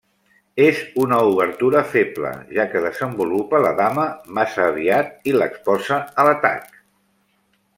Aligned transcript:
És 0.67 0.77
una 1.01 1.17
obertura 1.33 1.83
feble, 1.91 2.31
ja 2.57 2.65
que 2.71 2.81
desenvolupa 2.85 3.61
la 3.67 3.75
dama 3.81 4.07
massa 4.39 4.65
aviat 4.69 5.31
i 5.33 5.37
l'exposa 5.37 6.01
a 6.23 6.27
l'atac. 6.31 6.83